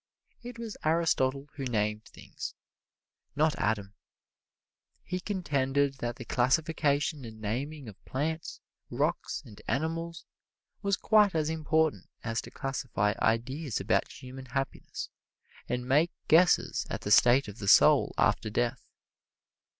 [0.41, 2.55] It was Aristotle who named things,
[3.35, 3.93] not Adam.
[5.03, 10.25] He contended that the classification and naming of plants, rocks and animals
[10.81, 15.11] was quite as important as to classify ideas about human happiness
[15.69, 18.81] and make guesses at the state of the soul after death.